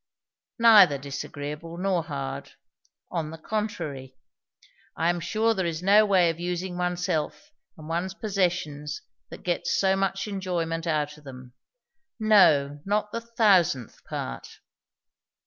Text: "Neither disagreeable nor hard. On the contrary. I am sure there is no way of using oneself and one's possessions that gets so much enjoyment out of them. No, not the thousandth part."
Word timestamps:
"Neither 0.57 0.97
disagreeable 0.97 1.77
nor 1.77 2.01
hard. 2.01 2.53
On 3.11 3.29
the 3.29 3.37
contrary. 3.37 4.17
I 4.95 5.11
am 5.11 5.19
sure 5.19 5.53
there 5.53 5.63
is 5.67 5.83
no 5.83 6.07
way 6.07 6.31
of 6.31 6.39
using 6.39 6.75
oneself 6.75 7.51
and 7.77 7.87
one's 7.87 8.15
possessions 8.15 9.03
that 9.29 9.43
gets 9.43 9.77
so 9.79 9.95
much 9.95 10.27
enjoyment 10.27 10.87
out 10.87 11.19
of 11.19 11.23
them. 11.23 11.53
No, 12.19 12.79
not 12.83 13.11
the 13.11 13.21
thousandth 13.21 14.03
part." 14.05 14.47